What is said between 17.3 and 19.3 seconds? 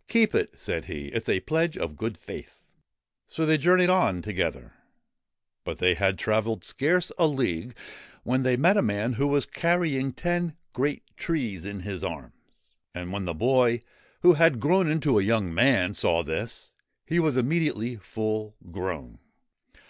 immediately full grown.